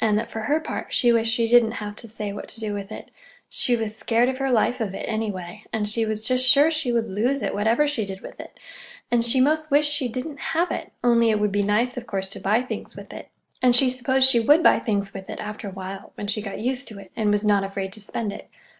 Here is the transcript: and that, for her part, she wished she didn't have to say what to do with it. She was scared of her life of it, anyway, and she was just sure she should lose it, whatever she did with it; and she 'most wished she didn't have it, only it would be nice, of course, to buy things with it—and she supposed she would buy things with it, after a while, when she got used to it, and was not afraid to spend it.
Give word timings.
and 0.00 0.16
that, 0.16 0.30
for 0.30 0.42
her 0.42 0.60
part, 0.60 0.92
she 0.92 1.12
wished 1.12 1.34
she 1.34 1.48
didn't 1.48 1.72
have 1.82 1.96
to 1.96 2.06
say 2.06 2.32
what 2.32 2.46
to 2.46 2.60
do 2.60 2.72
with 2.72 2.92
it. 2.92 3.10
She 3.48 3.74
was 3.74 3.98
scared 3.98 4.28
of 4.28 4.38
her 4.38 4.52
life 4.52 4.80
of 4.80 4.94
it, 4.94 5.04
anyway, 5.08 5.64
and 5.72 5.88
she 5.88 6.06
was 6.06 6.24
just 6.24 6.48
sure 6.48 6.70
she 6.70 6.92
should 6.92 7.08
lose 7.10 7.42
it, 7.42 7.52
whatever 7.52 7.84
she 7.84 8.06
did 8.06 8.20
with 8.20 8.38
it; 8.38 8.60
and 9.10 9.24
she 9.24 9.40
'most 9.40 9.68
wished 9.72 9.92
she 9.92 10.06
didn't 10.06 10.38
have 10.54 10.70
it, 10.70 10.92
only 11.02 11.30
it 11.30 11.40
would 11.40 11.50
be 11.50 11.64
nice, 11.64 11.96
of 11.96 12.06
course, 12.06 12.28
to 12.28 12.38
buy 12.38 12.62
things 12.62 12.94
with 12.94 13.12
it—and 13.12 13.74
she 13.74 13.90
supposed 13.90 14.30
she 14.30 14.38
would 14.38 14.62
buy 14.62 14.78
things 14.78 15.12
with 15.12 15.28
it, 15.28 15.40
after 15.40 15.66
a 15.66 15.72
while, 15.72 16.12
when 16.14 16.28
she 16.28 16.40
got 16.40 16.60
used 16.60 16.86
to 16.86 17.00
it, 17.00 17.10
and 17.16 17.32
was 17.32 17.44
not 17.44 17.64
afraid 17.64 17.92
to 17.94 18.00
spend 18.00 18.32
it. 18.32 18.48